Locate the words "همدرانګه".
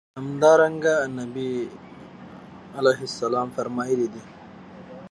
0.17-0.95